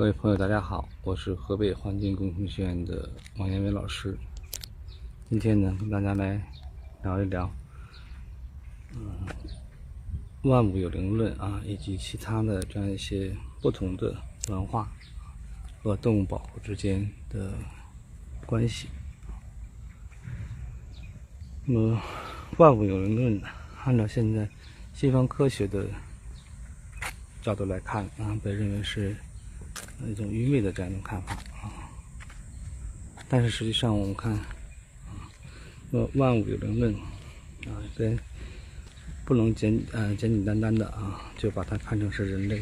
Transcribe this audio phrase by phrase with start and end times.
[0.00, 3.06] 各位朋友，大家好，我是河北环境工程学院的
[3.36, 4.16] 王延伟老师。
[5.28, 6.42] 今天呢，跟大家来
[7.02, 7.52] 聊一聊，
[8.94, 9.10] 嗯，
[10.44, 14.16] 万物有灵论啊，以及其他的这样一些不同的
[14.48, 14.90] 文化
[15.82, 17.52] 和动物保护之间的
[18.46, 18.88] 关系。
[21.66, 22.02] 那么，
[22.56, 23.42] 万物有灵论，
[23.84, 24.48] 按照现在
[24.94, 25.84] 西方科学的
[27.42, 29.14] 角度来看啊，被认为是。
[30.08, 31.90] 一种愚昧的这样一种看法啊，
[33.28, 34.38] 但是实际上我们看，
[35.90, 36.94] 说万物有灵论
[37.66, 38.18] 啊，跟
[39.24, 42.60] 不能简呃简简单单的啊就把它看成是人类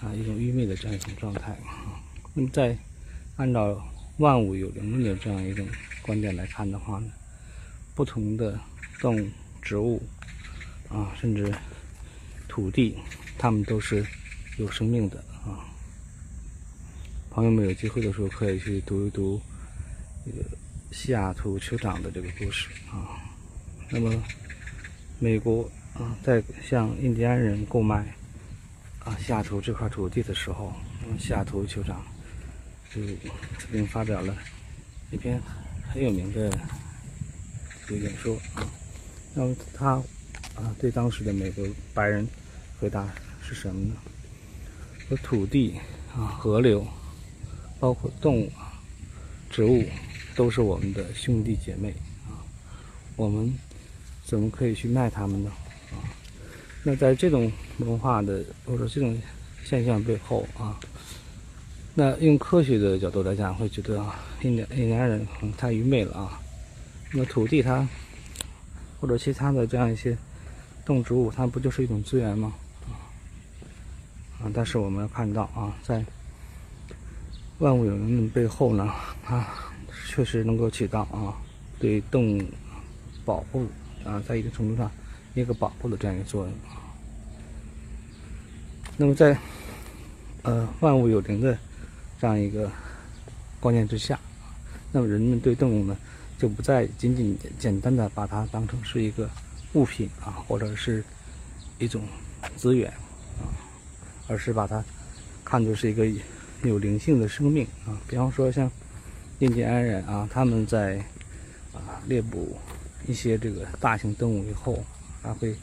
[0.00, 2.00] 啊一种愚昧的这样一种状态啊。
[2.34, 2.76] 那么在
[3.36, 3.82] 按照
[4.18, 5.66] 万物有灵论的这样一种
[6.02, 7.10] 观点来看的话呢，
[7.94, 8.58] 不同的
[9.00, 9.28] 动物、
[9.60, 10.02] 植物
[10.88, 11.52] 啊，甚至
[12.48, 12.96] 土地，
[13.36, 14.06] 它们都是
[14.58, 15.66] 有生命的啊。
[17.30, 19.40] 朋友们有机会的时候可以去读一读
[20.26, 20.44] 这个
[20.90, 23.22] 西雅图酋长的这个故事啊。
[23.88, 24.12] 那么，
[25.20, 25.62] 美国
[25.94, 28.12] 啊在向印第安人购买
[29.04, 30.72] 啊西雅图这块土地的时候，
[31.20, 32.04] 西雅图酋长
[32.92, 33.00] 就
[33.60, 34.36] 曾经发表了
[35.12, 35.40] 一篇
[35.88, 36.50] 很有名的
[37.86, 38.66] 这个演说啊。
[39.34, 39.92] 那么他
[40.56, 41.64] 啊对当时的美国
[41.94, 42.26] 白人
[42.80, 43.08] 回答
[43.40, 43.94] 是什么呢？
[45.08, 45.76] 说土地
[46.12, 46.84] 啊河流。
[47.80, 48.52] 包括动物、
[49.50, 49.82] 植物，
[50.36, 51.88] 都是我们的兄弟姐妹
[52.28, 52.38] 啊。
[53.16, 53.52] 我们
[54.24, 55.50] 怎么可以去卖它们呢？
[55.90, 56.04] 啊，
[56.84, 59.20] 那在这种文化的或者这种
[59.64, 60.78] 现象背后啊，
[61.94, 66.40] 那用科学的角度来讲，会觉得啊，印第印第安人可能太愚昧了啊。
[67.12, 67.88] 那土地它
[69.00, 70.16] 或者其他的这样一些
[70.84, 72.52] 动植物，它不就是一种资源吗？
[74.40, 76.04] 啊，但是我们要看到啊，在
[77.60, 78.90] 万物有灵的背后呢，
[79.22, 79.46] 它
[80.08, 81.36] 确实能够起到啊，
[81.78, 82.42] 对动物
[83.22, 83.66] 保护
[84.02, 84.90] 啊，在一定程度上
[85.34, 86.52] 一个保护的这样一个作用。
[88.96, 89.36] 那么在
[90.40, 91.56] 呃万物有灵的
[92.18, 92.70] 这样一个
[93.60, 94.18] 观念之下，
[94.90, 95.94] 那么人们对动物呢，
[96.38, 99.28] 就不再仅仅简单的把它当成是一个
[99.74, 101.04] 物品啊，或者是
[101.78, 102.00] 一种
[102.56, 102.90] 资源
[103.38, 103.52] 啊，
[104.28, 104.82] 而是把它
[105.44, 106.10] 看作是一个。
[106.62, 108.70] 有灵性的生命啊，比方说像
[109.38, 110.98] 印第安人啊，他们在
[111.72, 112.54] 啊猎捕
[113.06, 114.84] 一些这个大型动物以后，
[115.22, 115.54] 还会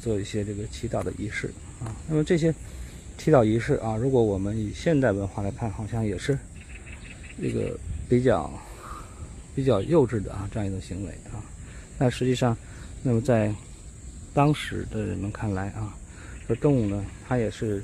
[0.00, 1.94] 做一些这个祈祷的仪式啊。
[2.08, 2.52] 那么这些
[3.16, 6.36] 祈祷仪式啊，如果我们以现代文化来看，好像也是
[7.40, 8.50] 这个比较
[9.54, 11.38] 比较幼稚的啊这样一种行为啊。
[11.96, 12.56] 那实际上，
[13.04, 13.54] 那么在
[14.34, 15.94] 当时的人们看来啊，
[16.48, 17.80] 这动物呢，它也是。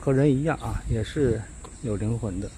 [0.00, 1.40] 和人一样啊，也是
[1.82, 2.50] 有灵魂的。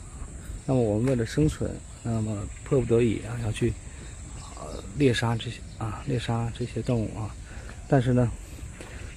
[0.67, 1.71] 那么我们为了生存，
[2.03, 3.73] 那么迫不得已啊，要去
[4.57, 7.35] 呃猎杀这些啊，猎杀这些动物啊。
[7.89, 8.31] 但是呢，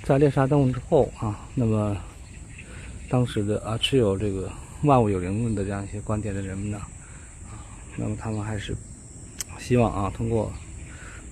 [0.03, 1.95] 在猎杀动物之后啊，那么
[3.09, 4.51] 当时的啊持有这个
[4.83, 6.77] 万物有灵论的这样一些观点的人们呢，
[7.51, 7.61] 啊，
[7.97, 8.75] 那么他们还是
[9.59, 10.51] 希望啊，通过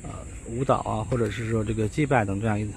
[0.04, 0.10] 呃
[0.48, 2.70] 舞蹈啊，或者是说这个祭拜等这样一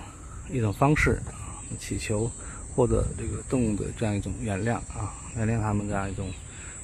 [0.50, 2.30] 一种方式啊，祈求。
[2.74, 6.28] 获得这个动物的这样一种原谅啊，原谅他们这样一种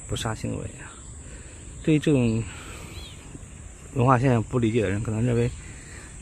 [0.07, 0.87] 不杀行为啊。
[1.83, 2.41] 对于这种
[3.95, 5.51] 文化现象不理解的人，可能认为，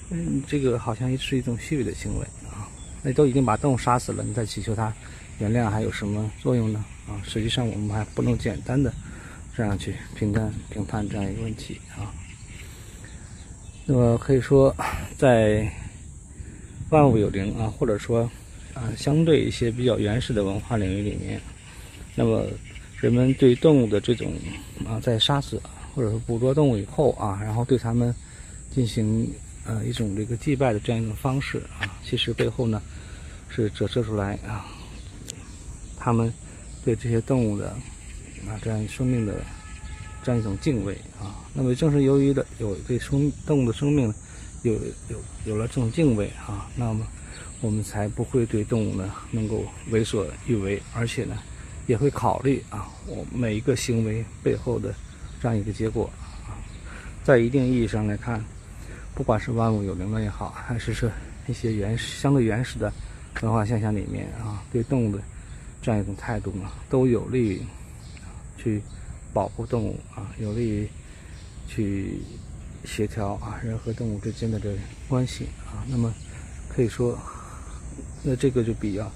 [0.09, 2.67] 嗯，这个好像是一种虚伪的行为啊。
[3.03, 4.91] 那都已经把动物杀死了，你再祈求它
[5.37, 6.83] 原谅，还有什么作用呢？
[7.07, 8.91] 啊，实际上我们还不能简单的
[9.55, 12.09] 这样去评判评判这样一个问题啊。
[13.85, 14.75] 那么可以说，
[15.17, 15.71] 在
[16.89, 18.27] 万物有灵啊，或者说。
[18.73, 21.39] 啊，相对一些比较原始的文化领域里面，
[22.15, 22.45] 那么
[22.99, 24.31] 人们对动物的这种
[24.85, 25.61] 啊，在杀死
[25.95, 28.13] 或者说捕捉动物以后啊，然后对它们
[28.69, 29.29] 进行
[29.65, 32.81] 呃一种这个祭拜的这样一种方式啊，其实背后呢
[33.49, 34.65] 是折射出来啊，
[35.97, 36.31] 他们
[36.85, 37.69] 对这些动物的
[38.47, 39.35] 啊这样生命的
[40.23, 41.35] 这样一种敬畏啊。
[41.53, 44.13] 那么正是由于的有对生动物的生命
[44.63, 47.05] 有有有了这种敬畏啊，那么。
[47.61, 51.37] 我们才不会对动物呢能够为所欲为，而且呢，
[51.87, 54.95] 也会考虑啊，我每一个行为背后的
[55.41, 56.09] 这样一个结果
[56.47, 56.55] 啊，
[57.21, 58.41] 在一定意义上来看，
[59.13, 61.11] 不管是万物有灵论也好，还是说
[61.47, 62.89] 一些原始相对原始的
[63.41, 65.21] 文化现象里面啊，对动物的
[65.81, 67.61] 这样一种态度呢，都有利于
[68.57, 68.81] 去
[69.33, 70.89] 保护动物啊，有利于
[71.67, 72.21] 去
[72.85, 74.75] 协调啊人和动物之间的这
[75.07, 76.13] 关系啊，那么
[76.69, 77.17] 可以说。
[78.21, 79.09] 那这个就比较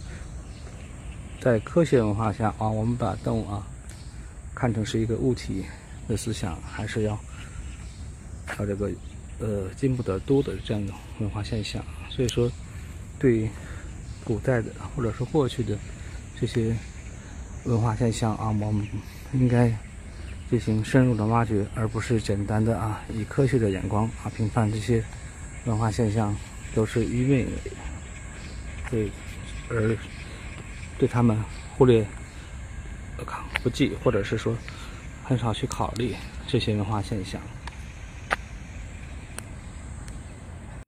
[1.41, 3.67] 在科学文化下啊，我们把动物啊
[4.55, 5.65] 看成是一个物体
[6.07, 7.19] 的思想，还是要
[8.57, 8.89] 要这个
[9.39, 11.83] 呃进步得多的这样一种文化现象。
[12.09, 12.49] 所以说，
[13.19, 13.49] 对
[14.23, 15.77] 古代的或者说过去的
[16.39, 16.73] 这些
[17.65, 18.87] 文化现象啊，我们
[19.33, 19.67] 应该
[20.49, 25.03] 进行深入的挖掘，而不是简单的啊以科学的眼光啊评判这些
[25.65, 26.35] 文化现象
[26.75, 27.51] 都是愚昧的，
[28.89, 29.11] 对，
[29.69, 29.97] 而。
[30.99, 31.35] 对他们
[31.75, 32.05] 忽略
[33.63, 34.55] 不计，或者是说
[35.23, 36.15] 很少去考虑
[36.47, 37.41] 这些文化现象。